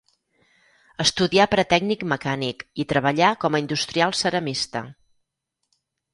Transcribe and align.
Estudià 1.03 1.45
per 1.51 1.59
a 1.63 1.65
tècnic 1.73 2.05
mecànic 2.13 2.65
i 2.85 2.87
treballà 2.95 3.29
com 3.45 3.59
a 3.59 3.63
industrial 3.67 4.19
ceramista. 4.23 4.85